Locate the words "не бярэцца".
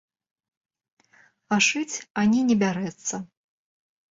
2.49-3.15